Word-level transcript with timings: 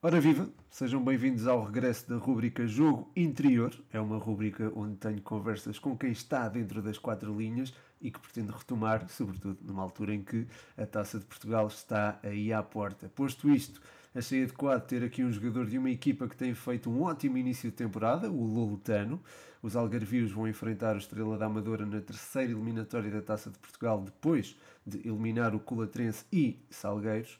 Ora 0.00 0.20
viva, 0.20 0.48
sejam 0.70 1.02
bem-vindos 1.02 1.48
ao 1.48 1.64
regresso 1.64 2.08
da 2.08 2.14
rubrica 2.14 2.64
Jogo 2.68 3.10
Interior. 3.16 3.74
É 3.92 3.98
uma 3.98 4.16
rubrica 4.16 4.70
onde 4.76 4.94
tenho 4.94 5.20
conversas 5.20 5.76
com 5.76 5.98
quem 5.98 6.12
está 6.12 6.48
dentro 6.48 6.80
das 6.80 6.96
quatro 6.96 7.36
linhas 7.36 7.74
e 8.00 8.08
que 8.08 8.20
pretendo 8.20 8.52
retomar, 8.52 9.08
sobretudo 9.08 9.58
numa 9.60 9.82
altura 9.82 10.14
em 10.14 10.22
que 10.22 10.46
a 10.76 10.86
Taça 10.86 11.18
de 11.18 11.24
Portugal 11.24 11.66
está 11.66 12.16
aí 12.22 12.52
à 12.52 12.62
porta. 12.62 13.08
Posto 13.08 13.50
isto, 13.50 13.82
achei 14.14 14.44
adequado 14.44 14.86
ter 14.86 15.02
aqui 15.02 15.24
um 15.24 15.32
jogador 15.32 15.66
de 15.66 15.76
uma 15.76 15.90
equipa 15.90 16.28
que 16.28 16.36
tem 16.36 16.54
feito 16.54 16.88
um 16.88 17.02
ótimo 17.02 17.36
início 17.36 17.68
de 17.68 17.76
temporada, 17.76 18.30
o 18.30 18.44
Lolotano. 18.44 19.20
Os 19.60 19.74
algarvios 19.74 20.30
vão 20.30 20.46
enfrentar 20.46 20.94
o 20.94 20.98
Estrela 20.98 21.36
da 21.36 21.46
Amadora 21.46 21.84
na 21.84 22.00
terceira 22.00 22.52
eliminatória 22.52 23.10
da 23.10 23.20
Taça 23.20 23.50
de 23.50 23.58
Portugal, 23.58 24.00
depois 24.00 24.56
de 24.86 24.98
eliminar 24.98 25.56
o 25.56 25.58
Colatrense 25.58 26.24
e 26.32 26.56
Salgueiros. 26.70 27.36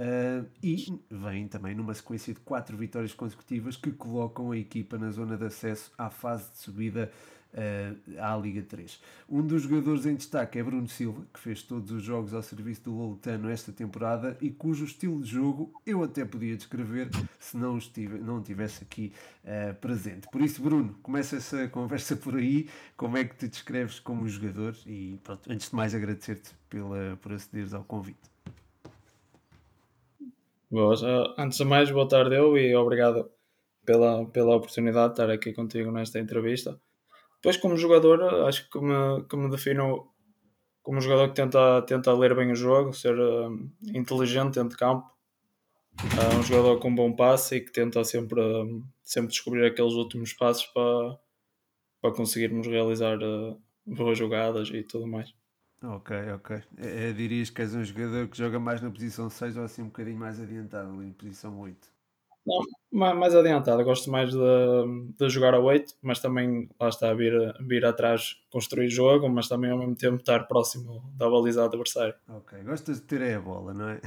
Uh, 0.00 0.48
e 0.62 0.98
vem 1.10 1.46
também 1.46 1.74
numa 1.74 1.92
sequência 1.92 2.32
de 2.32 2.40
quatro 2.40 2.74
vitórias 2.74 3.12
consecutivas 3.12 3.76
que 3.76 3.90
colocam 3.90 4.50
a 4.50 4.56
equipa 4.56 4.96
na 4.96 5.10
zona 5.10 5.36
de 5.36 5.44
acesso 5.44 5.92
à 5.98 6.08
fase 6.08 6.50
de 6.52 6.56
subida 6.56 7.12
uh, 7.52 8.18
à 8.18 8.34
Liga 8.34 8.62
3. 8.62 8.98
Um 9.28 9.46
dos 9.46 9.64
jogadores 9.64 10.06
em 10.06 10.14
destaque 10.14 10.58
é 10.58 10.62
Bruno 10.62 10.88
Silva, 10.88 11.26
que 11.34 11.38
fez 11.38 11.62
todos 11.62 11.90
os 11.90 12.02
jogos 12.02 12.32
ao 12.32 12.42
serviço 12.42 12.84
do 12.84 12.96
Lolitano 12.96 13.50
esta 13.50 13.72
temporada 13.72 14.38
e 14.40 14.48
cujo 14.48 14.86
estilo 14.86 15.20
de 15.20 15.32
jogo 15.32 15.70
eu 15.84 16.02
até 16.02 16.24
podia 16.24 16.56
descrever 16.56 17.10
se 17.38 17.58
não, 17.58 17.76
estive, 17.76 18.16
não 18.20 18.40
estivesse 18.40 18.82
aqui 18.82 19.12
uh, 19.44 19.74
presente. 19.82 20.28
Por 20.32 20.40
isso, 20.40 20.62
Bruno, 20.62 20.94
começa 21.02 21.36
essa 21.36 21.68
conversa 21.68 22.16
por 22.16 22.36
aí. 22.36 22.70
Como 22.96 23.18
é 23.18 23.24
que 23.24 23.36
te 23.36 23.48
descreves 23.48 24.00
como 24.00 24.26
jogador? 24.26 24.74
E 24.86 25.18
pronto, 25.22 25.52
antes 25.52 25.68
de 25.68 25.76
mais 25.76 25.94
agradecer-te 25.94 26.52
pela, 26.70 27.18
por 27.20 27.34
acederes 27.34 27.74
ao 27.74 27.84
convite. 27.84 28.30
Boa, 30.70 30.94
antes 31.36 31.58
de 31.58 31.64
mais, 31.64 31.90
boa 31.90 32.06
tarde 32.06 32.36
eu 32.36 32.56
e 32.56 32.76
obrigado 32.76 33.28
pela, 33.84 34.24
pela 34.26 34.54
oportunidade 34.54 35.08
de 35.08 35.12
estar 35.14 35.28
aqui 35.28 35.52
contigo 35.52 35.90
nesta 35.90 36.20
entrevista. 36.20 36.80
Depois, 37.38 37.56
como 37.56 37.76
jogador, 37.76 38.22
acho 38.46 38.70
que 38.70 38.78
me, 38.78 39.24
que 39.28 39.36
me 39.36 39.50
defino 39.50 40.12
como 40.80 40.98
um 40.98 41.00
jogador 41.00 41.30
que 41.30 41.34
tenta, 41.34 41.82
tenta 41.82 42.12
ler 42.12 42.36
bem 42.36 42.52
o 42.52 42.54
jogo, 42.54 42.92
ser 42.92 43.18
uh, 43.18 43.50
inteligente 43.92 44.54
dentro 44.54 44.68
de 44.68 44.76
campo, 44.76 45.10
uh, 46.04 46.38
um 46.38 46.42
jogador 46.44 46.78
com 46.78 46.94
bom 46.94 47.16
passe 47.16 47.56
e 47.56 47.60
que 47.62 47.72
tenta 47.72 48.04
sempre, 48.04 48.40
uh, 48.40 48.84
sempre 49.02 49.30
descobrir 49.30 49.66
aqueles 49.66 49.94
últimos 49.94 50.32
passos 50.34 50.66
para, 50.66 51.18
para 52.00 52.14
conseguirmos 52.14 52.68
realizar 52.68 53.18
boas 53.84 54.16
jogadas 54.16 54.68
e 54.68 54.84
tudo 54.84 55.08
mais. 55.08 55.34
Ok, 55.82 56.14
ok. 56.34 56.62
É, 56.78 57.08
é, 57.08 57.12
dirias 57.12 57.48
que 57.48 57.62
és 57.62 57.74
um 57.74 57.82
jogador 57.82 58.28
que 58.28 58.36
joga 58.36 58.58
mais 58.58 58.82
na 58.82 58.90
posição 58.90 59.30
6 59.30 59.56
ou 59.56 59.64
assim 59.64 59.82
um 59.82 59.86
bocadinho 59.86 60.18
mais 60.18 60.38
adiantado, 60.38 60.92
ali 60.92 61.06
em 61.06 61.12
posição 61.12 61.58
8? 61.58 61.88
Não, 62.46 63.14
mais 63.14 63.34
adiantado. 63.34 63.82
Gosto 63.84 64.10
mais 64.10 64.30
de, 64.30 64.38
de 65.18 65.28
jogar 65.28 65.54
a 65.54 65.60
8, 65.60 65.94
mas 66.02 66.20
também 66.20 66.68
lá 66.78 66.88
está, 66.88 67.12
vir, 67.14 67.32
vir 67.60 67.84
atrás, 67.84 68.36
construir 68.50 68.88
jogo, 68.88 69.28
mas 69.28 69.48
também 69.48 69.70
ao 69.70 69.78
mesmo 69.78 69.94
tempo 69.94 70.16
estar 70.16 70.46
próximo 70.46 71.02
da 71.16 71.28
baliza 71.28 71.64
adversária. 71.64 72.14
Ok, 72.28 72.62
gostas 72.62 73.00
de 73.00 73.06
ter 73.06 73.34
a 73.34 73.40
bola, 73.40 73.72
não 73.72 73.88
é? 73.88 74.00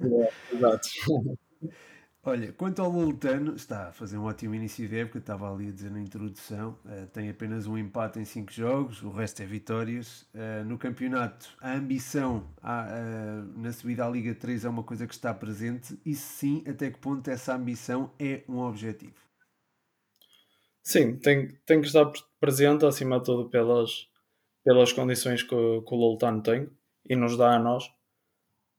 é 0.00 0.54
exato. 0.54 0.88
Olha, 2.26 2.54
quanto 2.54 2.80
ao 2.80 2.90
Lolitano, 2.90 3.54
está 3.54 3.88
a 3.88 3.92
fazer 3.92 4.16
um 4.16 4.24
ótimo 4.24 4.54
início 4.54 4.88
de 4.88 4.98
época, 4.98 5.18
estava 5.18 5.52
ali 5.52 5.68
a 5.68 5.70
dizer 5.70 5.90
na 5.90 6.00
introdução, 6.00 6.78
uh, 6.86 7.06
tem 7.08 7.28
apenas 7.28 7.66
um 7.66 7.76
empate 7.76 8.18
em 8.18 8.24
5 8.24 8.50
jogos, 8.50 9.02
o 9.02 9.10
resto 9.10 9.42
é 9.42 9.46
vitórias. 9.46 10.22
Uh, 10.34 10.64
no 10.64 10.78
campeonato, 10.78 11.54
a 11.60 11.74
ambição 11.74 12.48
à, 12.62 12.86
uh, 12.86 13.60
na 13.60 13.70
subida 13.74 14.06
à 14.06 14.08
Liga 14.08 14.34
3 14.34 14.64
é 14.64 14.68
uma 14.70 14.82
coisa 14.82 15.06
que 15.06 15.12
está 15.12 15.34
presente, 15.34 16.00
e 16.02 16.14
sim, 16.14 16.64
até 16.66 16.90
que 16.90 16.98
ponto 16.98 17.28
essa 17.28 17.54
ambição 17.54 18.10
é 18.18 18.42
um 18.48 18.60
objetivo? 18.60 19.20
Sim, 20.82 21.16
tem, 21.16 21.48
tem 21.66 21.82
que 21.82 21.88
estar 21.88 22.10
presente, 22.40 22.86
acima 22.86 23.18
de 23.18 23.26
tudo, 23.26 23.50
pelas, 23.50 24.08
pelas 24.64 24.94
condições 24.94 25.42
que, 25.42 25.48
que 25.50 25.94
o 25.94 25.96
Lolitano 25.96 26.42
tem 26.42 26.70
e 27.04 27.14
nos 27.14 27.36
dá 27.36 27.54
a 27.54 27.58
nós. 27.58 27.84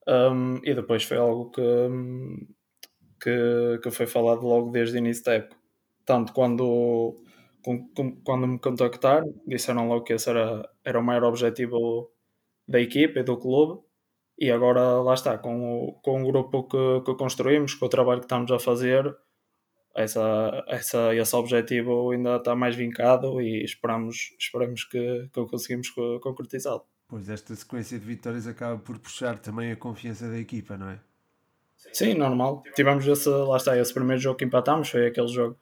Um, 0.08 0.58
e 0.64 0.74
depois 0.74 1.04
foi 1.04 1.18
algo 1.18 1.52
que. 1.52 1.62
Um, 1.62 2.48
que, 3.26 3.80
que 3.82 3.90
foi 3.90 4.06
falado 4.06 4.46
logo 4.46 4.70
desde 4.72 4.98
o 4.98 5.00
início 5.00 5.24
da 5.24 5.34
época. 5.34 5.58
Tanto 6.06 6.32
quando, 6.32 7.16
quando 8.24 8.48
me 8.48 8.60
contactaram, 8.60 9.34
disseram 9.48 9.88
logo 9.88 10.04
que 10.04 10.14
esse 10.14 10.30
era, 10.30 10.70
era 10.84 11.00
o 11.00 11.04
maior 11.04 11.24
objetivo 11.24 12.12
da 12.68 12.80
equipa 12.80 13.20
e 13.20 13.24
do 13.24 13.38
clube. 13.38 13.82
E 14.38 14.52
agora 14.52 15.02
lá 15.02 15.16
está, 15.16 15.38
com 15.40 15.88
o, 15.88 15.94
com 16.04 16.22
o 16.22 16.28
grupo 16.28 16.68
que, 16.68 17.02
que 17.04 17.16
construímos, 17.16 17.74
com 17.74 17.88
o 17.88 17.90
trabalho 17.90 18.20
que 18.20 18.26
estamos 18.26 18.52
a 18.52 18.60
fazer, 18.60 19.16
essa, 19.96 20.64
essa, 20.68 21.16
esse 21.16 21.36
objetivo 21.36 22.12
ainda 22.12 22.36
está 22.36 22.54
mais 22.56 22.76
vincado 22.76 23.42
e 23.42 23.64
esperamos, 23.64 24.36
esperamos 24.38 24.84
que, 24.84 25.30
que 25.34 25.46
conseguimos 25.48 25.90
concretizá-lo. 26.22 26.86
Pois 27.08 27.30
esta 27.30 27.56
sequência 27.56 27.98
de 27.98 28.06
vitórias 28.06 28.46
acaba 28.46 28.78
por 28.78 29.00
puxar 29.00 29.40
também 29.40 29.72
a 29.72 29.76
confiança 29.76 30.30
da 30.30 30.38
equipa, 30.38 30.78
não 30.78 30.90
é? 30.90 31.00
Sim, 31.96 32.14
normal. 32.14 32.62
Tivemos 32.76 33.08
esse, 33.08 33.30
lá 33.30 33.56
está, 33.56 33.80
esse 33.80 33.94
primeiro 33.94 34.22
jogo 34.22 34.38
que 34.38 34.44
empatámos, 34.44 34.90
foi 34.90 35.08
aquele 35.08 35.30
jogo 35.30 35.58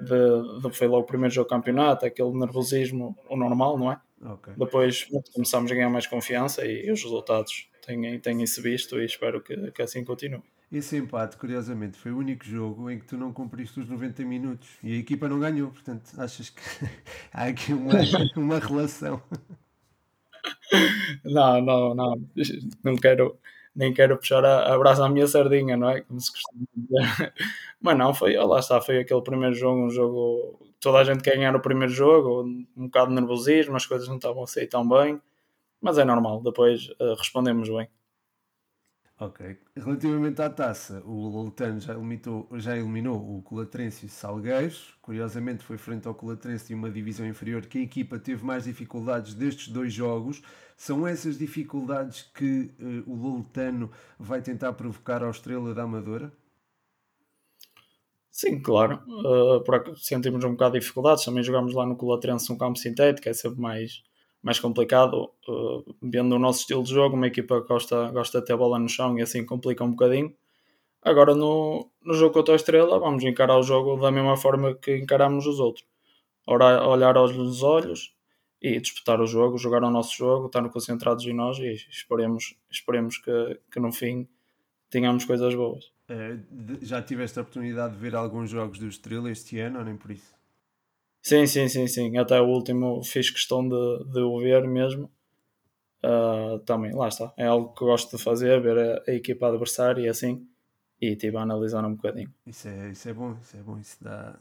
de, 0.00 0.62
de, 0.62 0.74
foi 0.74 0.86
logo 0.86 1.02
o 1.02 1.06
primeiro 1.06 1.34
jogo 1.34 1.46
do 1.46 1.50
campeonato, 1.50 2.06
aquele 2.06 2.32
nervosismo, 2.32 3.14
o 3.28 3.36
normal, 3.36 3.78
não 3.78 3.92
é? 3.92 4.00
Okay. 4.32 4.54
Depois 4.56 5.06
começámos 5.34 5.70
a 5.70 5.74
ganhar 5.74 5.90
mais 5.90 6.06
confiança 6.06 6.64
e, 6.64 6.90
os 6.90 7.02
resultados 7.02 7.68
têm, 7.84 8.18
têm 8.18 8.42
isso 8.42 8.62
visto 8.62 8.98
e 8.98 9.04
espero 9.04 9.42
que, 9.42 9.70
que 9.72 9.82
assim 9.82 10.02
continue. 10.02 10.42
Esse 10.72 10.96
empate, 10.96 11.36
curiosamente, 11.36 11.98
foi 11.98 12.12
o 12.12 12.16
único 12.16 12.46
jogo 12.46 12.90
em 12.90 12.98
que 12.98 13.04
tu 13.04 13.18
não 13.18 13.30
cumpriste 13.30 13.78
os 13.78 13.86
90 13.86 14.24
minutos 14.24 14.66
e 14.82 14.94
a 14.94 14.96
equipa 14.96 15.28
não 15.28 15.38
ganhou, 15.38 15.70
portanto, 15.70 16.10
achas 16.16 16.48
que 16.48 16.62
há 17.30 17.44
aqui 17.44 17.74
uma, 17.74 17.92
uma 18.36 18.58
relação? 18.58 19.22
Não, 21.22 21.60
não, 21.60 21.94
não, 21.94 22.14
não 22.82 22.96
quero, 22.96 23.38
nem 23.74 23.92
quero 23.92 24.16
puxar 24.16 24.44
a, 24.44 24.74
a 24.74 24.78
brasa 24.78 25.04
à 25.04 25.08
minha 25.08 25.26
sardinha, 25.26 25.76
não 25.76 25.90
é? 25.90 26.02
Como 26.02 26.20
se 26.20 26.30
costuma 26.32 26.64
dizer. 26.74 27.32
Mas 27.80 27.98
não, 27.98 28.14
foi, 28.14 28.36
lá 28.36 28.58
está, 28.60 28.80
foi 28.80 29.00
aquele 29.00 29.22
primeiro 29.22 29.54
jogo, 29.54 29.86
um 29.86 29.90
jogo. 29.90 30.58
Toda 30.80 30.98
a 30.98 31.04
gente 31.04 31.22
quer 31.22 31.36
ganhar 31.36 31.56
o 31.56 31.60
primeiro 31.60 31.92
jogo, 31.92 32.42
um 32.76 32.86
bocado 32.86 33.08
de 33.08 33.14
nervosismo, 33.16 33.76
as 33.76 33.86
coisas 33.86 34.08
não 34.08 34.16
estavam 34.16 34.42
a 34.44 34.46
sair 34.46 34.66
tão 34.68 34.86
bem, 34.88 35.20
mas 35.80 35.98
é 35.98 36.04
normal, 36.04 36.42
depois 36.42 36.88
uh, 37.00 37.14
respondemos 37.16 37.68
bem. 37.68 37.88
Ok. 39.18 39.56
Relativamente 39.76 40.42
à 40.42 40.50
taça, 40.50 41.00
o 41.06 41.28
Lolitano 41.28 41.78
já 41.80 41.94
eliminou, 41.94 42.48
já 42.54 42.76
eliminou 42.76 43.38
o 43.38 43.42
Colatrense 43.42 44.06
e 44.06 44.08
o 44.08 44.10
Salgueiros. 44.10 44.92
Curiosamente, 45.00 45.62
foi 45.62 45.78
frente 45.78 46.08
ao 46.08 46.14
Colatrense 46.14 46.66
de 46.66 46.74
uma 46.74 46.90
divisão 46.90 47.24
inferior 47.26 47.64
que 47.66 47.78
a 47.78 47.82
equipa 47.82 48.18
teve 48.18 48.44
mais 48.44 48.64
dificuldades 48.64 49.34
destes 49.34 49.68
dois 49.68 49.92
jogos. 49.92 50.42
São 50.76 51.06
essas 51.06 51.38
dificuldades 51.38 52.22
que 52.34 52.72
uh, 52.80 53.10
o 53.10 53.14
Lolitano 53.14 53.90
vai 54.18 54.42
tentar 54.42 54.72
provocar 54.72 55.22
ao 55.22 55.30
Estrela 55.30 55.72
da 55.72 55.84
Amadora? 55.84 56.32
Sim, 58.30 58.60
claro. 58.60 59.00
Uh, 59.06 59.96
sentimos 59.96 60.44
um 60.44 60.50
bocado 60.52 60.72
de 60.74 60.80
dificuldades. 60.80 61.24
Também 61.24 61.42
jogamos 61.42 61.72
lá 61.72 61.86
no 61.86 61.96
Colatrense 61.96 62.52
um 62.52 62.58
campo 62.58 62.78
sintético, 62.78 63.28
é 63.28 63.32
sempre 63.32 63.60
mais, 63.60 64.02
mais 64.44 64.60
complicado. 64.60 65.30
Uh, 65.48 65.96
vendo 66.02 66.36
o 66.36 66.38
nosso 66.38 66.60
estilo 66.60 66.84
de 66.84 66.92
jogo, 66.92 67.16
uma 67.16 67.26
equipa 67.26 67.62
que 67.62 67.66
gosta, 67.66 68.10
gosta 68.10 68.40
de 68.40 68.46
ter 68.46 68.52
a 68.52 68.56
bola 68.56 68.78
no 68.78 68.88
chão 68.88 69.18
e 69.18 69.22
assim 69.22 69.44
complica 69.44 69.82
um 69.82 69.90
bocadinho. 69.90 70.32
Agora, 71.02 71.34
no, 71.34 71.90
no 72.02 72.14
jogo 72.14 72.34
contra 72.34 72.54
a 72.54 72.56
Estrela, 72.56 72.98
vamos 72.98 73.24
encarar 73.24 73.58
o 73.58 73.62
jogo 73.62 74.00
da 74.00 74.12
mesma 74.12 74.36
forma 74.36 74.74
que 74.74 74.96
encaramos 74.96 75.46
os 75.46 75.58
outros. 75.58 75.84
Ora, 76.46 76.86
olhar 76.86 77.16
aos 77.16 77.62
olhos, 77.62 78.14
e 78.64 78.80
disputar 78.80 79.20
o 79.20 79.26
jogo, 79.26 79.58
jogar 79.58 79.84
o 79.84 79.90
nosso 79.90 80.16
jogo, 80.16 80.46
estar 80.46 80.66
concentrados 80.70 81.26
em 81.26 81.34
nós 81.34 81.58
e 81.58 81.74
esperemos, 81.90 82.56
esperemos 82.70 83.18
que, 83.18 83.60
que 83.70 83.78
no 83.78 83.92
fim 83.92 84.26
tenhamos 84.88 85.26
coisas 85.26 85.54
boas. 85.54 85.84
Uh, 86.08 86.78
já 86.80 87.02
tiveste 87.02 87.38
a 87.38 87.42
oportunidade 87.42 87.92
de 87.92 88.00
ver 88.00 88.14
alguns 88.14 88.48
jogos 88.48 88.78
do 88.78 88.88
Estrela 88.88 89.30
este 89.30 89.60
ano 89.60 89.80
ou 89.80 89.84
nem 89.84 89.98
por 89.98 90.10
isso? 90.10 90.33
Sim, 91.26 91.46
sim, 91.46 91.68
sim, 91.68 91.86
sim. 91.86 92.18
Até 92.18 92.38
o 92.38 92.46
último 92.46 93.02
fiz 93.02 93.30
questão 93.30 93.66
de, 93.66 94.04
de 94.12 94.20
o 94.20 94.38
ver 94.38 94.68
mesmo. 94.68 95.10
Uh, 96.04 96.58
também, 96.66 96.92
lá 96.94 97.08
está. 97.08 97.32
É 97.38 97.46
algo 97.46 97.72
que 97.72 97.82
gosto 97.82 98.14
de 98.14 98.22
fazer, 98.22 98.60
ver 98.60 98.78
a, 98.78 99.10
a 99.10 99.14
equipa 99.14 99.48
adversária 99.48 100.02
e 100.02 100.08
assim. 100.08 100.46
E 101.00 101.18
a 101.34 101.40
analisar 101.40 101.82
um 101.84 101.94
bocadinho. 101.94 102.32
Isso 102.46 102.68
é, 102.68 102.90
isso 102.90 103.08
é 103.08 103.14
bom, 103.14 103.36
isso 103.42 103.56
é 103.56 103.60
bom. 103.60 103.78
Isso 103.78 103.96
dá, 104.02 104.38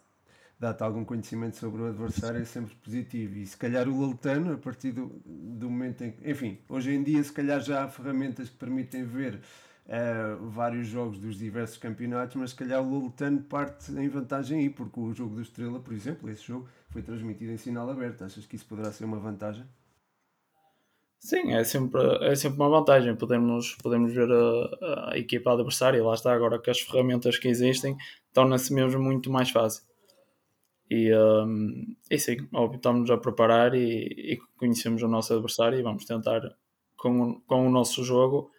dá-te 0.59 0.83
algum 0.83 1.05
conhecimento 1.05 1.55
sobre 1.55 1.81
o 1.83 1.85
adversário 1.85 2.41
é 2.41 2.45
sempre 2.45 2.75
positivo. 2.75 3.37
E 3.37 3.45
se 3.45 3.55
calhar 3.55 3.87
o 3.87 3.97
Lolitano, 3.97 4.53
a 4.53 4.57
partir 4.57 4.91
do, 4.91 5.21
do 5.25 5.69
momento 5.69 6.03
em 6.03 6.11
que. 6.11 6.29
Enfim, 6.29 6.59
hoje 6.67 6.91
em 6.91 7.01
dia, 7.01 7.23
se 7.23 7.31
calhar 7.31 7.61
já 7.61 7.85
há 7.85 7.87
ferramentas 7.87 8.49
que 8.49 8.57
permitem 8.57 9.05
ver 9.05 9.39
uh, 9.87 10.49
vários 10.49 10.87
jogos 10.87 11.19
dos 11.19 11.37
diversos 11.37 11.77
campeonatos, 11.77 12.35
mas 12.35 12.51
se 12.51 12.55
calhar 12.55 12.81
o 12.81 12.89
Lolitano 12.89 13.41
parte 13.41 13.91
em 13.91 14.07
vantagem 14.07 14.59
aí, 14.59 14.69
porque 14.69 14.99
o 14.99 15.13
jogo 15.13 15.35
do 15.35 15.41
Estrela, 15.41 15.79
por 15.79 15.93
exemplo, 15.93 16.29
esse 16.29 16.43
jogo 16.43 16.67
foi 16.89 17.01
transmitido 17.01 17.51
em 17.51 17.57
sinal 17.57 17.89
aberto. 17.89 18.23
Achas 18.23 18.45
que 18.45 18.55
isso 18.55 18.65
poderá 18.65 18.91
ser 18.91 19.05
uma 19.05 19.19
vantagem? 19.19 19.65
Sim, 21.19 21.53
é 21.53 21.63
sempre, 21.63 22.01
é 22.21 22.35
sempre 22.35 22.59
uma 22.59 22.69
vantagem 22.69 23.15
podermos, 23.15 23.75
podermos 23.75 24.13
ver 24.13 24.29
a, 24.29 25.11
a 25.11 25.17
equipa 25.17 25.53
adversária 25.53 26.03
lá 26.03 26.13
está 26.13 26.33
agora 26.33 26.59
que 26.59 26.69
as 26.69 26.81
ferramentas 26.81 27.37
que 27.37 27.47
existem 27.47 27.95
torna-se 28.33 28.73
mesmo 28.73 29.01
muito 29.01 29.31
mais 29.31 29.49
fácil. 29.49 29.83
E, 30.91 31.15
um, 31.15 31.95
e 32.11 32.19
sim, 32.19 32.45
óbvio, 32.53 32.75
estamos 32.75 33.09
a 33.09 33.17
preparar 33.17 33.73
e, 33.73 34.33
e, 34.33 34.39
conhecemos 34.57 35.01
o 35.01 35.07
nosso 35.07 35.33
adversário 35.33 35.79
e 35.79 35.81
vamos 35.81 36.03
tentar, 36.03 36.41
com, 36.97 37.39
com 37.47 37.67
o 37.67 37.71
nosso 37.71 38.03
jogo, 38.03 38.51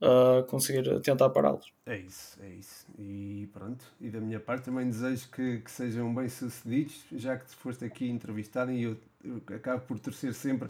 uh, 0.00 0.44
conseguir 0.44 1.00
tentar 1.00 1.30
pará-los. 1.30 1.72
É 1.86 1.96
isso, 1.96 2.38
é 2.42 2.48
isso. 2.48 2.86
E 2.98 3.48
pronto, 3.52 3.84
e 4.00 4.10
da 4.10 4.20
minha 4.20 4.40
parte 4.40 4.64
também 4.64 4.86
desejo 4.86 5.28
que, 5.30 5.60
que 5.60 5.70
sejam 5.70 6.14
bem 6.14 6.28
sucedidos, 6.28 7.04
já 7.12 7.36
que 7.36 7.48
foste 7.54 7.84
aqui 7.84 8.08
entrevistado 8.08 8.72
e 8.72 8.82
eu, 8.82 8.96
eu 9.24 9.42
acabo 9.54 9.82
por 9.82 9.98
torcer 9.98 10.34
sempre 10.34 10.68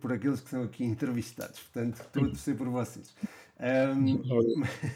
por 0.00 0.12
aqueles 0.12 0.40
que 0.40 0.50
são 0.50 0.62
aqui 0.62 0.84
entrevistados. 0.84 1.60
Portanto, 1.60 2.00
estou 2.00 2.24
a 2.24 2.26
torcer 2.28 2.56
por 2.56 2.68
vocês. 2.68 3.14
Um, 3.60 4.22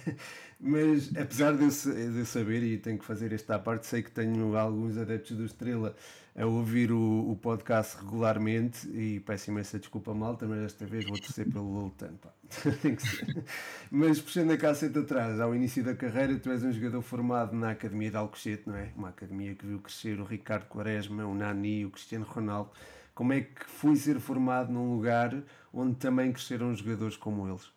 mas 0.59 1.15
apesar 1.17 1.53
de 1.53 1.65
eu, 1.65 2.13
de 2.13 2.19
eu, 2.19 2.27
saber, 2.27 2.63
e 2.63 2.79
tenho 2.79 2.99
que 2.99 3.05
fazer 3.05 3.33
esta 3.33 3.59
parte, 3.59 3.87
sei 3.87 4.03
que 4.03 4.11
tenho 4.11 4.57
alguns 4.57 4.97
adeptos 4.97 5.37
do 5.37 5.45
Estrela 5.45 5.95
a 6.37 6.47
ouvir 6.47 6.91
o, 6.91 7.31
o 7.31 7.37
podcast 7.37 7.97
regularmente 7.97 8.89
e 8.89 9.21
peço 9.21 9.51
imensa 9.51 9.79
desculpa 9.79 10.13
malta, 10.13 10.47
mas 10.47 10.63
desta 10.63 10.85
vez 10.85 11.05
vou 11.05 11.17
torcer 11.17 11.49
pelo 11.49 11.85
Lutano. 11.85 12.19
Tem 12.83 12.97
que 12.97 13.03
ser. 13.03 13.45
mas 13.91 14.21
puxando 14.21 14.51
a 14.51 14.57
caceta 14.57 15.01
atrás, 15.01 15.39
ao 15.39 15.55
início 15.55 15.85
da 15.85 15.95
carreira, 15.95 16.37
tu 16.37 16.51
és 16.51 16.65
um 16.65 16.73
jogador 16.73 17.03
formado 17.03 17.55
na 17.55 17.71
Academia 17.71 18.11
de 18.11 18.17
Alcochete, 18.17 18.67
não 18.67 18.77
é? 18.77 18.91
Uma 18.97 19.11
academia 19.11 19.55
que 19.55 19.65
viu 19.65 19.79
crescer 19.79 20.19
o 20.19 20.25
Ricardo 20.25 20.67
Quaresma, 20.67 21.25
o 21.25 21.35
Nani, 21.35 21.85
o 21.85 21.91
Cristiano 21.91 22.25
Ronaldo 22.25 22.71
como 23.15 23.33
é 23.33 23.43
que 23.43 23.65
foi 23.67 23.95
ser 23.95 24.19
formado 24.19 24.73
num 24.73 24.93
lugar 24.95 25.43
onde 25.73 25.95
também 25.97 26.33
cresceram 26.33 26.75
jogadores 26.75 27.17
como 27.17 27.49
eles? 27.49 27.73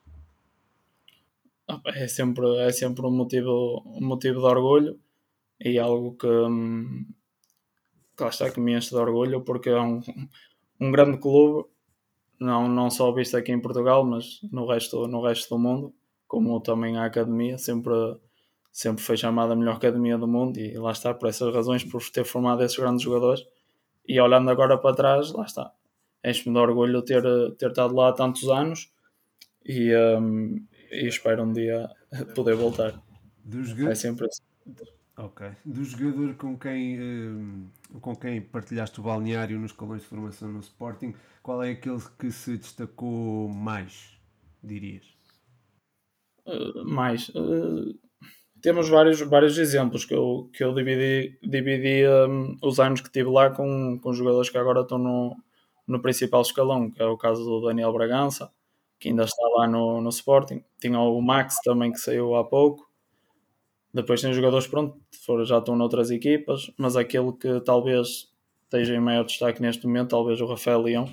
É 1.95 2.07
sempre, 2.07 2.45
é 2.59 2.71
sempre 2.71 3.05
um, 3.05 3.11
motivo, 3.11 3.83
um 3.85 4.05
motivo 4.05 4.39
de 4.39 4.45
orgulho 4.45 4.99
e 5.59 5.77
algo 5.77 6.15
que, 6.15 6.27
hum, 6.27 7.05
que 8.15 8.23
lá 8.23 8.29
está 8.29 8.49
que 8.49 8.59
me 8.59 8.73
enche 8.75 8.89
de 8.89 8.95
orgulho 8.95 9.41
porque 9.41 9.69
é 9.69 9.79
um, 9.79 10.01
um 10.79 10.91
grande 10.91 11.17
clube, 11.17 11.67
não, 12.39 12.67
não 12.67 12.89
só 12.89 13.11
visto 13.11 13.35
aqui 13.35 13.51
em 13.51 13.59
Portugal, 13.59 14.03
mas 14.05 14.39
no 14.51 14.65
resto, 14.65 15.07
no 15.07 15.21
resto 15.21 15.49
do 15.55 15.59
mundo, 15.59 15.93
como 16.27 16.59
também 16.61 16.97
a 16.97 17.05
academia, 17.05 17.57
sempre, 17.57 17.93
sempre 18.71 19.03
foi 19.03 19.17
chamada 19.17 19.53
a 19.53 19.55
melhor 19.55 19.75
academia 19.75 20.17
do 20.17 20.27
mundo 20.27 20.57
e 20.57 20.77
lá 20.77 20.91
está, 20.91 21.13
por 21.13 21.29
essas 21.29 21.53
razões, 21.53 21.83
por 21.83 22.01
ter 22.09 22.23
formado 22.23 22.63
esses 22.63 22.77
grandes 22.77 23.03
jogadores 23.03 23.45
e 24.07 24.19
olhando 24.19 24.49
agora 24.49 24.77
para 24.77 24.95
trás, 24.95 25.31
lá 25.31 25.45
está. 25.45 25.73
Enche-me 26.23 26.53
de 26.53 26.59
orgulho 26.59 27.01
ter, 27.01 27.23
ter 27.57 27.69
estado 27.69 27.95
lá 27.95 28.09
há 28.09 28.13
tantos 28.13 28.47
anos 28.49 28.91
e, 29.65 29.95
um, 29.95 30.65
e 30.91 31.07
espero 31.07 31.43
um 31.43 31.51
dia 31.51 31.89
poder 32.35 32.55
voltar. 32.55 32.93
Dos 33.43 33.77
é 33.79 33.95
sempre 33.95 34.27
assim. 34.27 34.43
Ok. 35.17 35.49
Do 35.65 35.83
jogador 35.83 36.35
com 36.35 36.57
quem, 36.57 37.01
um, 37.01 37.69
com 38.01 38.15
quem 38.15 38.39
partilhaste 38.41 38.99
o 38.99 39.03
balneário 39.03 39.59
nos 39.59 39.71
colões 39.71 40.01
de 40.01 40.07
formação 40.07 40.51
no 40.51 40.59
Sporting, 40.59 41.15
qual 41.41 41.63
é 41.63 41.71
aquele 41.71 42.01
que 42.19 42.31
se 42.31 42.57
destacou 42.57 43.49
mais, 43.49 44.19
dirias? 44.63 45.05
Uh, 46.45 46.85
mais. 46.85 47.29
Uh, 47.29 47.97
temos 48.61 48.89
vários, 48.89 49.19
vários 49.21 49.57
exemplos 49.57 50.05
que 50.05 50.13
eu, 50.13 50.49
que 50.53 50.63
eu 50.63 50.73
dividi, 50.73 51.37
dividi 51.41 52.07
um, 52.07 52.57
os 52.61 52.79
anos 52.79 53.01
que 53.01 53.11
tive 53.11 53.29
lá 53.29 53.49
com, 53.49 53.99
com 54.01 54.13
jogadores 54.13 54.49
que 54.49 54.57
agora 54.57 54.81
estão 54.81 54.97
no, 54.97 55.35
no 55.87 56.01
principal 56.01 56.41
escalão, 56.41 56.91
que 56.91 57.01
é 57.01 57.05
o 57.05 57.17
caso 57.17 57.43
do 57.43 57.61
Daniel 57.61 57.93
Bragança, 57.93 58.51
que 58.99 59.09
ainda 59.09 59.23
está 59.23 59.43
lá 59.55 59.67
no, 59.67 60.01
no 60.01 60.09
Sporting. 60.09 60.63
Tinha 60.79 60.99
o 60.99 61.21
Max 61.21 61.55
também, 61.63 61.91
que 61.91 61.99
saiu 61.99 62.35
há 62.35 62.43
pouco. 62.43 62.87
Depois 63.93 64.21
tem 64.21 64.33
jogadores, 64.33 64.67
pronto, 64.67 64.99
já 65.45 65.57
estão 65.59 65.75
noutras 65.75 66.11
equipas, 66.11 66.71
mas 66.77 66.95
aquele 66.95 67.31
que 67.33 67.61
talvez 67.61 68.31
esteja 68.63 68.95
em 68.95 68.99
maior 68.99 69.23
destaque 69.23 69.61
neste 69.61 69.87
momento, 69.87 70.09
talvez 70.09 70.41
o 70.41 70.45
Rafael 70.45 70.81
Leão. 70.81 71.05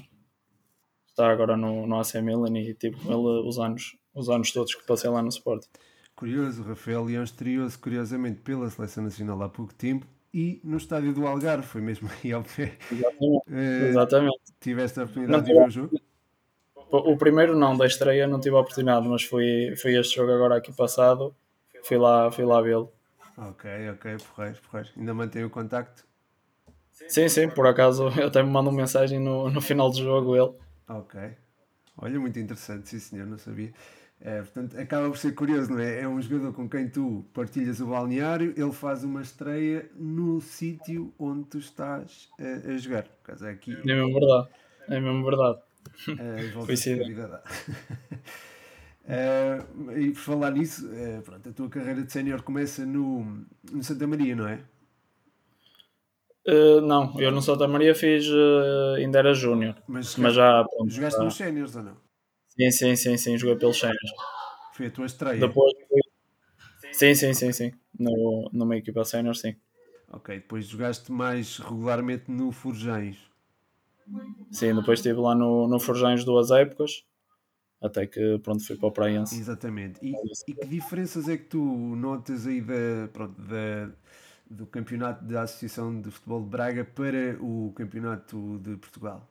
Está 1.09 1.31
agora 1.31 1.57
no, 1.57 1.87
no 1.87 1.99
AC 1.99 2.15
Milan 2.17 2.59
e 2.59 2.75
tive 2.75 2.97
ele 3.07 3.47
os 3.47 3.59
anos, 3.59 3.97
os 4.13 4.29
anos 4.29 4.53
todos 4.53 4.75
que 4.75 4.85
passei 4.85 5.09
lá 5.09 5.23
no 5.23 5.29
Sporting. 5.29 5.69
Curioso, 6.17 6.63
Rafael 6.63 7.05
Leão 7.05 7.25
estreou-se 7.25 7.77
curiosamente 7.77 8.41
pela 8.41 8.71
Seleção 8.71 9.05
Nacional 9.05 9.43
há 9.43 9.49
pouco 9.49 9.75
tempo 9.75 10.07
e 10.33 10.61
no 10.65 10.77
estádio 10.77 11.13
do 11.13 11.27
Algarve, 11.27 11.67
foi 11.67 11.81
mesmo 11.81 12.09
aí 12.23 12.33
ao 12.33 12.43
pé. 12.43 12.77
Exatamente. 12.91 13.49
Uh, 13.49 13.87
Exatamente. 13.89 14.41
Tiveste 14.61 15.01
a 15.01 15.03
oportunidade 15.05 15.37
não 15.37 15.45
de 15.45 15.53
ver 15.53 15.67
o 15.67 15.71
jogo? 15.71 16.01
O 16.91 17.17
primeiro 17.17 17.57
não, 17.57 17.77
da 17.77 17.87
estreia 17.87 18.27
não 18.27 18.39
tive 18.39 18.55
a 18.55 18.61
oportunidade, 18.61 19.09
mas 19.09 19.25
foi, 19.25 19.75
foi 19.77 19.95
este 19.95 20.15
jogo 20.15 20.33
agora 20.33 20.57
aqui 20.57 20.73
passado, 20.73 21.35
fui 21.83 21.97
lá, 21.97 22.31
fui 22.31 22.45
lá 22.45 22.61
vê-lo. 22.61 22.93
Ok, 23.37 23.69
ok, 23.91 24.17
porreiro, 24.19 24.59
porreiro. 24.63 24.91
Ainda 24.97 25.13
mantém 25.13 25.45
o 25.45 25.51
contacto? 25.51 26.05
Sim, 26.93 27.29
sim, 27.29 27.49
por 27.49 27.67
acaso 27.67 28.09
eu 28.17 28.29
até 28.29 28.41
me 28.43 28.51
mando 28.51 28.71
uma 28.71 28.77
mensagem 28.77 29.19
no, 29.19 29.51
no 29.51 29.61
final 29.61 29.91
do 29.91 29.99
jogo 29.99 30.37
ele. 30.37 30.53
Ok. 30.89 31.21
Olha, 31.97 32.21
muito 32.21 32.39
interessante, 32.39 32.89
sim 32.89 32.99
senhor, 33.01 33.27
não 33.27 33.39
sabia. 33.39 33.73
É, 34.21 34.39
portanto, 34.39 34.79
acaba 34.79 35.09
por 35.09 35.19
ser 35.19 35.33
curioso, 35.35 35.71
não 35.71 35.79
é? 35.79 36.01
É 36.01 36.09
um 36.09 36.21
jogador 36.21 36.53
com 36.55 36.69
quem 36.69 36.89
tu 36.89 37.27
partilhas 37.35 37.81
o 37.81 37.87
balneário, 37.87 38.55
ele 38.57 38.73
faz 38.73 39.05
uma 39.05 39.21
estreia 39.21 39.91
no 39.95 40.41
sítio 40.41 41.13
onde 41.19 41.45
tu 41.45 41.59
estás 41.59 42.31
a, 42.41 42.71
a 42.71 42.77
jogar. 42.79 43.07
Caso 43.23 43.47
é, 43.47 43.51
aqui... 43.51 43.73
é 43.73 43.85
mesmo 43.85 44.15
verdade. 44.15 44.49
É 44.89 45.01
mesmo 45.01 45.25
verdade. 45.25 45.59
É, 46.19 46.51
Coincidência. 46.67 47.43
É, 49.07 49.59
e 49.99 50.13
por 50.13 50.21
falar 50.21 50.51
nisso, 50.53 50.91
é, 50.95 51.21
pronto, 51.21 51.47
a 51.47 51.53
tua 51.53 51.69
carreira 51.69 52.03
de 52.03 52.11
sénior 52.11 52.43
começa 52.43 52.87
no, 52.87 53.45
no 53.71 53.83
Santa 53.83 54.07
Maria, 54.07 54.35
não 54.35 54.49
é? 54.49 54.61
Uh, 56.47 56.81
não, 56.81 57.19
eu 57.21 57.31
no 57.31 57.43
Santa 57.43 57.69
Maria 57.69 57.95
fiz, 57.95 58.27
uh, 58.29 58.95
ainda 58.97 59.19
era 59.19 59.35
júnior. 59.35 59.77
Mas, 59.87 60.17
mas, 60.17 60.35
já. 60.35 60.65
Pronto, 60.65 60.91
jogaste 60.91 61.19
já... 61.19 61.25
nos 61.25 61.35
séniores 61.35 61.77
ou 61.77 61.83
não? 61.83 61.97
Sim, 62.57 62.71
sim, 62.71 62.97
sim, 62.97 63.17
sim, 63.17 63.39
joguei 63.39 63.57
pelos 63.57 63.79
Sénios. 63.79 64.11
Foi 64.75 64.87
a 64.87 64.91
tua 64.91 65.07
estreia? 65.07 65.41
Depois 65.41 65.73
Sim, 66.93 67.15
sim, 67.15 67.35
sim, 67.35 67.53
sim. 67.53 67.73
No, 67.99 68.49
numa 68.53 68.77
equipa 68.77 69.05
sénior, 69.05 69.35
sim. 69.35 69.57
Ok, 70.13 70.37
depois 70.37 70.67
jogaste 70.67 71.11
mais 71.11 71.59
regularmente 71.59 72.31
no 72.31 72.53
Forjães. 72.53 73.19
Sim, 74.53 74.75
depois 74.77 75.01
estive 75.01 75.19
lá 75.19 75.35
no, 75.35 75.67
no 75.67 75.81
Forjães 75.81 76.25
duas 76.25 76.53
épocas, 76.53 77.05
até 77.81 78.07
que 78.07 78.39
pronto, 78.39 78.65
fui 78.65 78.77
para 78.77 78.89
o 78.89 78.93
Praense. 78.93 79.35
Exatamente. 79.37 79.99
E, 80.01 80.15
e, 80.47 80.55
que 80.55 80.67
diferenças 80.67 81.29
é 81.29 81.37
que 81.37 81.47
tu 81.47 81.59
notas 81.97 82.47
aí 82.47 82.61
da, 82.61 83.09
pronto, 83.13 83.41
da, 83.43 83.91
do 84.49 84.67
campeonato 84.67 85.25
da 85.25 85.43
Associação 85.43 86.01
de 86.01 86.13
Futebol 86.13 86.45
de 86.45 86.51
Braga 86.51 86.85
para 86.85 87.37
o 87.41 87.73
campeonato 87.75 88.61
de 88.61 88.77
Portugal? 88.77 89.29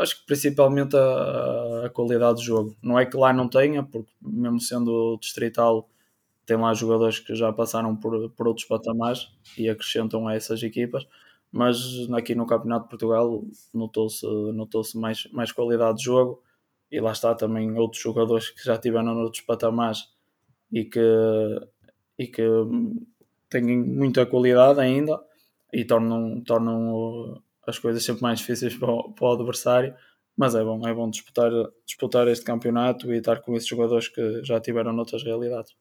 Acho 0.00 0.20
que 0.20 0.26
principalmente 0.26 0.96
a, 0.96 1.86
a, 1.86 1.90
qualidade 1.90 2.36
do 2.36 2.42
jogo. 2.42 2.76
Não 2.82 2.98
é 2.98 3.06
que 3.06 3.16
lá 3.16 3.32
não 3.32 3.48
tenha, 3.48 3.82
porque 3.82 4.10
mesmo 4.20 4.60
sendo 4.60 5.16
distrital, 5.20 5.88
tem 6.46 6.56
lá 6.56 6.74
jogadores 6.74 7.18
que 7.18 7.34
já 7.34 7.52
passaram 7.52 7.96
por, 7.96 8.30
por 8.30 8.48
outros 8.48 8.66
patamares 8.66 9.28
e 9.56 9.68
acrescentam 9.68 10.26
a 10.28 10.34
essas 10.34 10.62
equipas, 10.62 11.06
mas 11.52 11.78
aqui 12.12 12.34
no 12.34 12.46
Campeonato 12.46 12.84
de 12.84 12.90
Portugal 12.90 13.44
notou-se 13.72 14.26
notou 14.52 14.82
mais, 14.96 15.26
mais 15.32 15.52
qualidade 15.52 15.98
de 15.98 16.04
jogo 16.04 16.42
e 16.90 17.00
lá 17.00 17.12
está 17.12 17.34
também 17.34 17.78
outros 17.78 18.02
jogadores 18.02 18.50
que 18.50 18.64
já 18.64 18.76
tiveram 18.76 19.14
noutros 19.14 19.42
patamares 19.42 20.08
e 20.72 20.84
que, 20.84 21.00
e 22.18 22.26
que 22.26 22.42
têm 23.48 23.78
muita 23.78 24.26
qualidade 24.26 24.80
ainda 24.80 25.20
e 25.72 25.84
tornam, 25.84 26.40
tornam 26.42 27.40
as 27.66 27.78
coisas 27.78 28.04
sempre 28.04 28.22
mais 28.22 28.38
difíceis 28.38 28.76
para 28.76 28.90
o, 28.90 29.12
para 29.12 29.24
o 29.26 29.32
adversário, 29.32 29.94
mas 30.36 30.54
é 30.54 30.62
bom, 30.62 30.86
é 30.86 30.94
bom 30.94 31.10
disputar, 31.10 31.50
disputar 31.84 32.26
este 32.28 32.44
campeonato 32.44 33.12
e 33.12 33.18
estar 33.18 33.40
com 33.40 33.54
esses 33.54 33.68
jogadores 33.68 34.08
que 34.08 34.42
já 34.44 34.60
tiveram 34.60 34.92
noutras 34.92 35.22
realidades. 35.22 35.74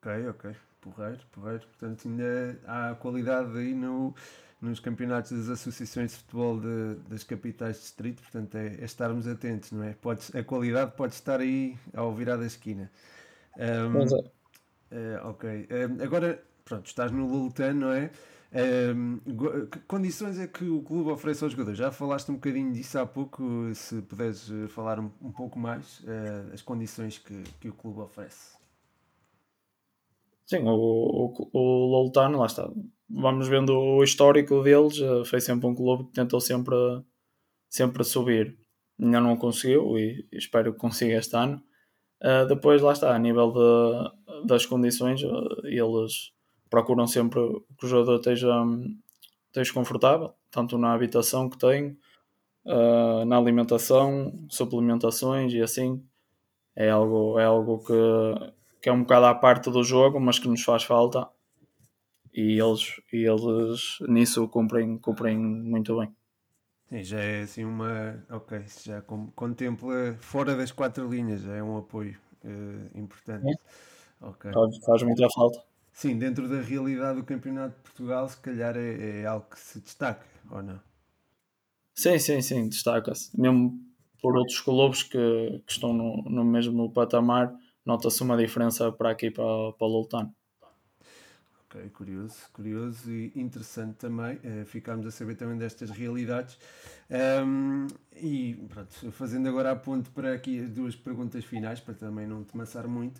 Ok, 0.00 0.28
ok, 0.28 0.50
porreiro, 0.80 1.20
porreiro. 1.32 1.66
Portanto, 1.66 2.06
ainda 2.06 2.60
há 2.66 2.94
qualidade 2.94 3.56
aí 3.58 3.74
no, 3.74 4.14
nos 4.60 4.80
campeonatos 4.80 5.32
das 5.32 5.48
associações 5.48 6.12
de 6.12 6.16
futebol 6.18 6.60
de, 6.60 6.94
das 7.08 7.24
capitais 7.24 7.76
de 7.76 7.82
distrito, 7.82 8.22
portanto 8.22 8.54
é, 8.56 8.66
é, 8.80 8.84
estarmos 8.84 9.26
atentos, 9.26 9.72
não 9.72 9.82
é? 9.82 9.94
Pode, 9.94 10.22
a 10.36 10.42
qualidade 10.42 10.92
pode 10.96 11.14
estar 11.14 11.40
aí 11.40 11.76
ao 11.94 12.12
virar 12.14 12.36
da 12.36 12.46
esquina. 12.46 12.90
Um, 13.56 14.02
é. 14.02 14.34
Uh, 14.94 15.28
ok, 15.28 15.68
um, 15.70 16.02
agora, 16.02 16.42
pronto, 16.64 16.86
estás 16.86 17.10
no 17.10 17.26
Lultan, 17.26 17.74
não 17.74 17.92
é? 17.92 18.10
Que 18.54 19.80
condições 19.88 20.38
é 20.38 20.46
que 20.46 20.64
o 20.64 20.80
clube 20.80 21.10
oferece 21.10 21.42
aos 21.42 21.52
jogadores? 21.52 21.76
Já 21.76 21.90
falaste 21.90 22.30
um 22.30 22.34
bocadinho 22.34 22.72
disso 22.72 22.96
há 23.00 23.04
pouco, 23.04 23.42
se 23.74 24.00
puderes 24.02 24.48
eh, 24.48 24.68
falar 24.68 25.00
um, 25.00 25.10
um 25.20 25.32
pouco 25.32 25.58
mais 25.58 25.98
uh, 26.00 26.52
as 26.52 26.62
condições 26.62 27.18
que, 27.18 27.42
que 27.60 27.68
o 27.68 27.72
clube 27.72 28.00
oferece. 28.00 28.56
Sim, 30.46 30.68
o, 30.68 30.70
o, 30.72 31.50
o 31.52 31.86
Loltano, 31.90 32.38
lá 32.38 32.46
está. 32.46 32.70
Vamos 33.10 33.48
vendo 33.48 33.76
o 33.76 34.04
histórico 34.04 34.62
deles, 34.62 35.00
eh, 35.00 35.24
foi 35.24 35.40
sempre 35.40 35.66
um 35.66 35.74
clube 35.74 36.04
que 36.04 36.12
tentou 36.12 36.40
sempre, 36.40 36.76
sempre 37.68 38.04
subir. 38.04 38.56
ainda 39.00 39.20
não 39.20 39.36
conseguiu 39.36 39.98
e 39.98 40.28
espero 40.30 40.72
que 40.72 40.78
consiga 40.78 41.14
este 41.14 41.34
ano. 41.36 41.60
Uh, 42.22 42.46
depois, 42.46 42.80
lá 42.80 42.92
está, 42.92 43.14
a 43.14 43.18
nível 43.18 43.52
de, 43.52 44.46
das 44.46 44.64
condições, 44.64 45.20
eles 45.64 46.32
procuram 46.74 47.06
sempre 47.06 47.40
que 47.78 47.86
o 47.86 47.88
jogador 47.88 48.16
esteja, 48.16 48.52
esteja 49.46 49.72
confortável, 49.72 50.34
tanto 50.50 50.76
na 50.76 50.92
habitação 50.92 51.48
que 51.48 51.56
tem, 51.56 51.96
uh, 52.66 53.24
na 53.24 53.36
alimentação, 53.36 54.32
suplementações 54.48 55.52
e 55.52 55.62
assim. 55.62 56.04
É 56.74 56.90
algo, 56.90 57.38
é 57.38 57.44
algo 57.44 57.78
que, 57.78 58.52
que 58.82 58.88
é 58.88 58.92
um 58.92 59.02
bocado 59.02 59.26
à 59.26 59.34
parte 59.36 59.70
do 59.70 59.84
jogo, 59.84 60.18
mas 60.18 60.40
que 60.40 60.48
nos 60.48 60.64
faz 60.64 60.82
falta. 60.82 61.28
E 62.32 62.58
eles, 62.60 63.00
e 63.12 63.24
eles 63.24 63.98
nisso 64.08 64.48
cumprem, 64.48 64.98
cumprem 64.98 65.38
muito 65.38 65.96
bem. 66.00 66.12
Sim, 66.88 67.04
já 67.04 67.20
é 67.20 67.42
assim 67.42 67.64
uma. 67.64 68.20
Ok, 68.28 68.64
já 68.82 69.00
contempla 69.36 70.16
fora 70.18 70.56
das 70.56 70.72
quatro 70.72 71.08
linhas, 71.08 71.42
já 71.42 71.54
é 71.54 71.62
um 71.62 71.78
apoio 71.78 72.18
uh, 72.44 72.98
importante. 72.98 73.46
É. 73.48 74.26
Okay. 74.26 74.52
Faz, 74.52 74.78
faz 74.84 75.02
muita 75.04 75.28
falta. 75.30 75.73
Sim, 75.94 76.18
dentro 76.18 76.48
da 76.48 76.60
realidade 76.60 77.20
do 77.20 77.24
Campeonato 77.24 77.76
de 77.76 77.82
Portugal, 77.82 78.28
se 78.28 78.36
calhar 78.38 78.76
é, 78.76 79.20
é 79.20 79.26
algo 79.26 79.46
que 79.48 79.58
se 79.58 79.78
destaca, 79.78 80.26
ou 80.50 80.60
não? 80.60 80.80
Sim, 81.94 82.18
sim, 82.18 82.42
sim, 82.42 82.68
destaca-se. 82.68 83.30
Mesmo 83.40 83.78
por 84.20 84.36
outros 84.36 84.60
clubes 84.60 85.04
que, 85.04 85.62
que 85.64 85.72
estão 85.72 85.92
no, 85.92 86.22
no 86.24 86.44
mesmo 86.44 86.92
patamar, 86.92 87.54
nota-se 87.86 88.20
uma 88.24 88.36
diferença 88.36 88.90
para 88.90 89.10
aqui, 89.10 89.30
para, 89.30 89.44
para 89.44 89.86
o 89.86 90.00
Lutano. 90.00 90.34
Ok, 91.70 91.88
curioso, 91.90 92.34
curioso 92.52 93.12
e 93.12 93.32
interessante 93.36 93.94
também 93.94 94.36
uh, 94.36 94.64
ficarmos 94.66 95.06
a 95.06 95.12
saber 95.12 95.36
também 95.36 95.56
destas 95.56 95.90
realidades. 95.90 96.58
Um, 97.46 97.86
e 98.16 98.54
pronto, 98.68 99.12
fazendo 99.12 99.48
agora 99.48 99.70
a 99.70 99.76
ponte 99.76 100.10
para 100.10 100.34
aqui 100.34 100.58
as 100.58 100.70
duas 100.70 100.96
perguntas 100.96 101.44
finais, 101.44 101.78
para 101.78 101.94
também 101.94 102.26
não 102.26 102.42
te 102.42 102.56
maçar 102.56 102.88
muito. 102.88 103.18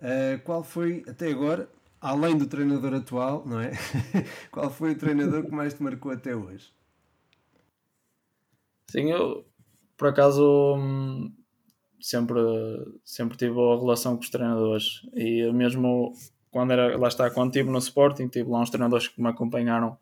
Uh, 0.00 0.40
qual 0.44 0.64
foi, 0.64 1.04
até 1.08 1.30
agora, 1.30 1.68
além 2.00 2.36
do 2.36 2.46
treinador 2.46 2.94
atual, 2.94 3.44
não 3.46 3.60
é? 3.60 3.72
qual 4.50 4.70
foi 4.70 4.92
o 4.92 4.98
treinador 4.98 5.44
que 5.44 5.52
mais 5.52 5.74
te 5.74 5.82
marcou 5.82 6.12
até 6.12 6.34
hoje? 6.34 6.72
Sim, 8.88 9.10
eu 9.10 9.44
por 9.96 10.08
acaso 10.08 10.76
hum, 10.76 11.32
sempre, 12.00 12.38
sempre 13.04 13.36
tive 13.36 13.54
boa 13.54 13.78
relação 13.78 14.16
com 14.16 14.22
os 14.22 14.30
treinadores 14.30 15.02
e 15.14 15.50
mesmo 15.52 16.12
quando 16.50 16.72
era, 16.72 16.96
lá 16.96 17.08
está, 17.08 17.30
quando 17.30 17.50
estive 17.50 17.70
no 17.70 17.78
Sporting, 17.78 18.28
tive 18.28 18.50
lá 18.50 18.60
uns 18.60 18.70
treinadores 18.70 19.08
que 19.08 19.20
me 19.20 19.28
acompanharam 19.28 19.98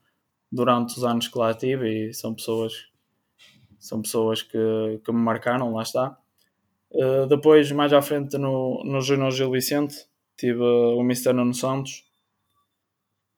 durante 0.50 0.96
os 0.96 1.04
anos 1.04 1.28
que 1.28 1.38
lá 1.38 1.54
tive 1.54 2.08
e 2.10 2.14
são 2.14 2.34
pessoas 2.34 2.72
são 3.78 4.00
pessoas 4.00 4.40
que, 4.40 4.58
que 5.04 5.12
me 5.12 5.18
marcaram, 5.18 5.74
lá 5.74 5.82
está. 5.82 6.16
Uh, 6.90 7.26
depois, 7.26 7.70
mais 7.70 7.92
à 7.92 8.00
frente, 8.00 8.38
no, 8.38 8.82
no 8.82 9.00
Júnior 9.02 9.30
Gil 9.30 9.50
Vicente, 9.50 9.94
tive 10.36 10.62
o 10.62 11.02
Mr. 11.02 11.32
Nuno 11.34 11.54
Santos, 11.54 12.04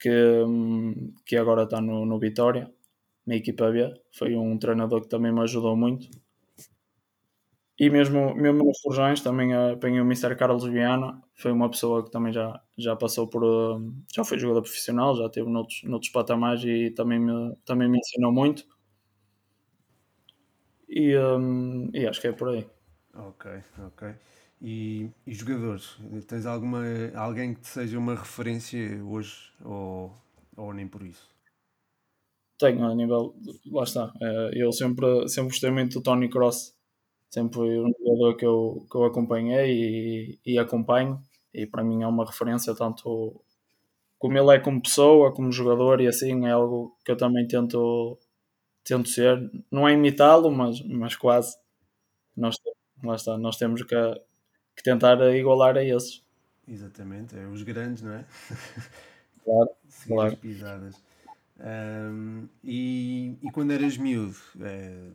que, 0.00 0.10
hum, 0.46 0.94
que 1.26 1.34
agora 1.36 1.64
está 1.64 1.78
no, 1.80 1.96
no 2.10 2.18
Vitória, 2.26 2.64
na 3.26 3.34
equipa 3.40 3.70
B. 3.74 3.78
Foi 4.18 4.30
um 4.36 4.58
treinador 4.58 5.02
que 5.02 5.08
também 5.14 5.32
me 5.32 5.42
ajudou 5.42 5.76
muito. 5.76 6.06
E 7.78 7.90
mesmo, 7.90 8.34
mesmo 8.34 8.64
nos 8.64 8.80
Forjões 8.80 9.20
também 9.20 9.52
apanhei 9.54 10.00
o 10.00 10.04
Mr. 10.04 10.34
Carlos 10.34 10.64
Viana, 10.64 11.22
foi 11.34 11.52
uma 11.52 11.68
pessoa 11.70 12.02
que 12.04 12.10
também 12.10 12.32
já, 12.32 12.58
já 12.78 12.96
passou 12.96 13.28
por. 13.28 13.44
Hum, 13.44 14.02
já 14.14 14.24
foi 14.24 14.38
jogador 14.38 14.62
profissional, 14.62 15.14
já 15.16 15.28
teve 15.28 15.48
noutros, 15.50 15.82
noutros 15.84 16.10
patamares 16.10 16.64
e 16.64 16.90
também 16.92 17.18
me, 17.20 17.54
também 17.66 17.88
me 17.88 17.98
ensinou 17.98 18.32
muito. 18.32 18.64
E, 20.88 21.16
um, 21.18 21.90
e 21.92 22.06
acho 22.06 22.20
que 22.20 22.28
é 22.28 22.32
por 22.32 22.48
aí. 22.48 22.66
Ok, 23.14 23.44
ok. 23.88 24.02
E, 24.60 25.10
e, 25.26 25.34
jogadores? 25.34 25.96
Tens 26.26 26.46
alguma, 26.46 26.82
alguém 27.14 27.54
que 27.54 27.60
te 27.60 27.68
seja 27.68 27.98
uma 27.98 28.14
referência 28.14 29.04
hoje 29.04 29.52
ou, 29.64 30.12
ou 30.56 30.72
nem 30.72 30.88
por 30.88 31.02
isso? 31.02 31.28
Tenho, 32.58 32.84
a 32.86 32.94
nível. 32.94 33.34
Lá 33.70 33.84
está. 33.84 34.12
Eh, 34.20 34.50
eu 34.54 34.72
sempre, 34.72 35.28
sempre 35.28 35.50
gostei 35.50 35.70
muito 35.70 35.98
do 35.98 36.02
Tony 36.02 36.28
Cross 36.30 36.76
sempre 37.30 37.56
foi 37.56 37.80
um 37.80 37.92
jogador 37.98 38.36
que 38.36 38.46
eu, 38.46 38.86
que 38.90 38.96
eu 38.96 39.04
acompanhei 39.04 40.38
e, 40.44 40.54
e 40.54 40.58
acompanho, 40.58 41.20
e 41.52 41.66
para 41.66 41.84
mim 41.84 42.02
é 42.02 42.06
uma 42.06 42.24
referência 42.24 42.74
tanto 42.74 43.42
como 44.18 44.38
ele 44.38 44.54
é 44.56 44.60
como 44.60 44.82
pessoa, 44.82 45.32
como 45.34 45.52
jogador, 45.52 46.00
e 46.00 46.08
assim 46.08 46.46
é 46.46 46.52
algo 46.52 46.96
que 47.04 47.12
eu 47.12 47.16
também 47.16 47.46
tento, 47.46 48.18
tento 48.84 49.08
ser. 49.08 49.38
Não 49.70 49.88
é 49.88 49.92
imitá-lo, 49.94 50.50
mas, 50.50 50.80
mas 50.86 51.16
quase. 51.16 51.56
Nós, 52.36 52.56
lá 53.04 53.16
está, 53.16 53.38
nós 53.38 53.56
temos 53.58 53.82
que, 53.82 53.94
que 54.76 54.82
tentar 54.82 55.18
igualar 55.34 55.76
a 55.76 55.84
esses. 55.84 56.22
Exatamente, 56.68 57.36
é 57.38 57.46
os 57.46 57.62
grandes, 57.62 58.02
não 58.02 58.12
é? 58.12 58.24
Claro, 59.46 59.70
Seguir 59.88 60.14
claro. 60.14 60.32
as 60.32 60.38
pisadas. 60.40 61.02
Um, 61.60 62.48
e, 62.64 63.38
e 63.40 63.50
quando 63.52 63.70
eras 63.70 63.96
miúdo, 63.96 64.36
é, 64.60 65.08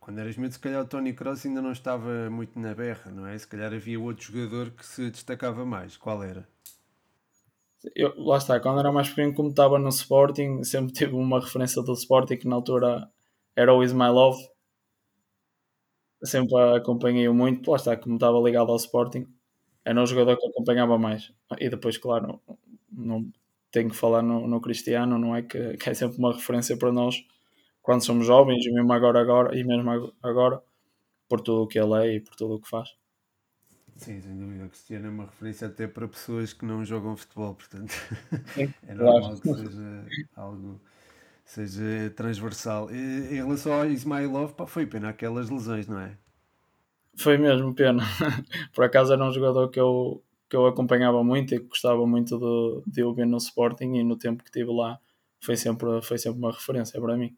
quando 0.00 0.18
eras 0.20 0.38
miúdo, 0.38 0.54
se 0.54 0.58
calhar 0.58 0.80
o 0.80 0.86
Tony 0.86 1.12
Cross 1.12 1.44
ainda 1.44 1.60
não 1.60 1.70
estava 1.72 2.30
muito 2.30 2.58
na 2.58 2.74
berra, 2.74 3.10
não 3.10 3.26
é? 3.26 3.36
Se 3.36 3.46
calhar 3.46 3.72
havia 3.72 4.00
outro 4.00 4.24
jogador 4.24 4.70
que 4.70 4.86
se 4.86 5.10
destacava 5.10 5.66
mais. 5.66 5.98
Qual 5.98 6.22
era? 6.22 6.48
Eu, 7.94 8.14
lá 8.16 8.38
está, 8.38 8.58
quando 8.60 8.80
era 8.80 8.92
mais 8.92 9.08
pequeno, 9.10 9.34
como 9.34 9.50
estava 9.50 9.78
no 9.78 9.88
Sporting, 9.88 10.64
sempre 10.64 10.92
tive 10.92 11.14
uma 11.14 11.40
referência 11.40 11.82
do 11.82 11.92
Sporting 11.92 12.36
que 12.36 12.48
na 12.48 12.56
altura 12.56 13.10
era 13.54 13.74
o 13.74 13.82
Ismailov. 13.82 14.36
Sempre 16.24 16.56
acompanhei-o 16.76 17.34
muito, 17.34 17.70
lá 17.70 17.76
está, 17.76 17.96
como 17.96 18.14
estava 18.14 18.38
ligado 18.38 18.70
ao 18.70 18.76
Sporting, 18.76 19.26
era 19.84 20.00
um 20.00 20.06
jogador 20.06 20.36
que 20.36 20.46
acompanhava 20.46 20.98
mais. 20.98 21.32
E 21.58 21.68
depois, 21.68 21.98
claro, 21.98 22.40
não 22.90 23.26
tenho 23.70 23.90
que 23.90 23.96
falar 23.96 24.22
no, 24.22 24.46
no 24.46 24.60
Cristiano, 24.60 25.18
não 25.18 25.34
é? 25.34 25.42
Que, 25.42 25.76
que 25.76 25.90
é 25.90 25.94
sempre 25.94 26.18
uma 26.18 26.32
referência 26.32 26.76
para 26.76 26.92
nós 26.92 27.24
quando 27.80 28.04
somos 28.04 28.26
jovens, 28.26 28.64
e 28.64 28.70
mesmo 28.72 28.92
agora, 28.92 29.20
agora, 29.20 29.58
e 29.58 29.64
mesmo 29.64 30.14
agora, 30.22 30.62
por 31.28 31.40
tudo 31.40 31.62
o 31.62 31.66
que 31.66 31.78
ele 31.78 31.94
é 31.94 32.14
e 32.14 32.20
por 32.20 32.36
tudo 32.36 32.54
o 32.54 32.60
que 32.60 32.68
faz. 32.68 32.90
Sim, 33.96 34.20
sem 34.20 34.38
dúvida. 34.38 34.64
O 34.64 34.68
Cristiano 34.68 35.06
é 35.06 35.10
uma 35.10 35.24
referência 35.24 35.66
até 35.66 35.86
para 35.86 36.06
pessoas 36.08 36.52
que 36.52 36.64
não 36.64 36.84
jogam 36.84 37.16
futebol, 37.16 37.54
portanto 37.54 37.92
é 38.86 38.94
normal 38.94 39.36
claro. 39.36 39.40
que 39.40 39.54
seja 39.54 40.06
algo 40.36 40.80
seja 41.44 42.10
transversal. 42.16 42.90
E, 42.90 43.32
em 43.32 43.36
relação 43.36 43.72
ao 43.72 43.86
Ismailov, 43.86 44.52
pá, 44.54 44.66
foi 44.66 44.86
pena 44.86 45.08
aquelas 45.10 45.50
lesões, 45.50 45.86
não 45.86 45.98
é? 45.98 46.16
Foi 47.16 47.36
mesmo 47.36 47.74
pena. 47.74 48.02
Por 48.74 48.84
acaso 48.84 49.12
era 49.12 49.24
um 49.24 49.32
jogador 49.32 49.68
que 49.68 49.78
eu, 49.78 50.22
que 50.48 50.56
eu 50.56 50.66
acompanhava 50.66 51.22
muito 51.22 51.54
e 51.54 51.60
que 51.60 51.66
gostava 51.66 52.06
muito 52.06 52.38
de, 52.38 52.90
de 52.90 53.02
o 53.02 53.12
ver 53.12 53.26
no 53.26 53.36
Sporting 53.36 53.94
e 53.94 54.02
no 54.02 54.16
tempo 54.16 54.42
que 54.42 54.48
estive 54.48 54.72
lá 54.72 54.98
foi 55.40 55.56
sempre, 55.56 56.00
foi 56.02 56.18
sempre 56.18 56.38
uma 56.38 56.52
referência 56.52 57.00
para 57.00 57.16
mim. 57.16 57.36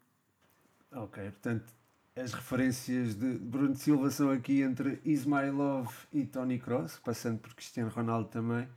Ok, 0.91 1.23
portanto, 1.23 1.73
as 2.15 2.33
referências 2.33 3.15
de 3.15 3.37
Bruno 3.39 3.75
Silva 3.75 4.09
são 4.09 4.29
aqui 4.29 4.61
entre 4.61 5.01
Ismailov 5.03 5.89
e 6.13 6.23
Tony 6.25 6.57
Cross, 6.57 7.01
passando 7.03 7.39
por 7.39 7.53
Cristiano 7.53 7.89
Ronaldo 7.89 8.29
também. 8.29 8.67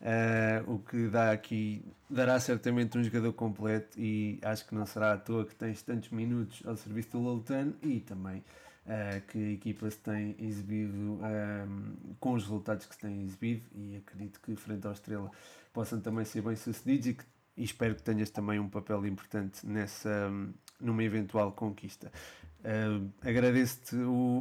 Uh, 0.00 0.76
o 0.76 0.78
que 0.78 1.08
dá 1.08 1.30
aqui, 1.30 1.84
dará 2.08 2.40
certamente 2.40 2.96
um 2.96 3.04
jogador 3.04 3.34
completo 3.34 4.00
e 4.00 4.38
acho 4.40 4.66
que 4.66 4.74
não 4.74 4.86
será 4.86 5.12
à 5.12 5.18
toa 5.18 5.44
que 5.44 5.54
tens 5.54 5.82
tantos 5.82 6.08
minutos 6.08 6.62
ao 6.64 6.74
serviço 6.74 7.10
do 7.10 7.18
Loutano 7.18 7.76
e 7.82 8.00
também 8.00 8.38
uh, 8.38 9.20
que 9.28 9.38
a 9.38 9.50
equipa 9.52 9.90
se 9.90 9.98
tem 9.98 10.34
exibido 10.38 11.20
ehm, 11.22 12.14
com 12.18 12.32
os 12.32 12.44
resultados 12.44 12.86
que 12.86 12.94
se 12.94 13.00
têm 13.02 13.22
exibido 13.22 13.62
e 13.74 13.96
acredito 13.96 14.40
que 14.40 14.56
frente 14.56 14.86
ao 14.86 14.94
Estrela 14.94 15.30
possam 15.70 16.00
também 16.00 16.24
ser 16.24 16.40
bem 16.40 16.56
sucedidos 16.56 17.06
e, 17.08 17.14
que, 17.14 17.24
e 17.58 17.64
espero 17.64 17.94
que 17.94 18.02
tenhas 18.02 18.30
também 18.30 18.58
um 18.58 18.70
papel 18.70 19.04
importante 19.06 19.66
nessa, 19.66 20.32
numa 20.80 21.04
eventual 21.04 21.52
conquista. 21.52 22.10
Uh, 22.60 23.10
Agradeço-te 23.20 23.96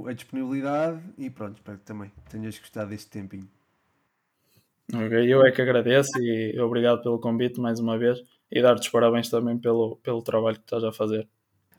a 0.09 0.13
disponibilidade 0.13 1.01
e 1.17 1.29
pronto, 1.29 1.57
espero 1.57 1.79
que 1.79 1.85
também 1.85 2.09
tenhas 2.29 2.57
gostado 2.57 2.91
deste 2.91 3.09
tempinho. 3.09 3.58
Ok, 4.93 5.31
eu 5.31 5.45
é 5.45 5.51
que 5.51 5.61
agradeço 5.61 6.17
e 6.19 6.59
obrigado 6.59 7.01
pelo 7.03 7.19
convite 7.19 7.59
mais 7.59 7.79
uma 7.79 7.97
vez 7.97 8.19
e 8.51 8.61
dar-te 8.61 8.81
os 8.81 8.89
parabéns 8.89 9.29
também 9.29 9.57
pelo, 9.57 9.97
pelo 9.97 10.23
trabalho 10.23 10.57
que 10.57 10.63
estás 10.63 10.83
a 10.83 10.91
fazer. 10.91 11.27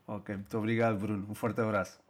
Ok, 0.07 0.35
muito 0.35 0.59
obrigado, 0.59 0.99
Bruno. 0.99 1.27
Um 1.29 1.35
forte 1.35 1.61
abraço. 1.61 2.01